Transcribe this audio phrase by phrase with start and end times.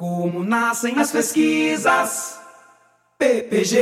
[0.00, 2.40] Como nascem as pesquisas?
[3.18, 3.76] PPG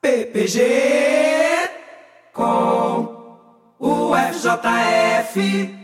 [0.00, 1.70] PPG
[2.32, 3.36] com
[3.78, 5.77] o FJF.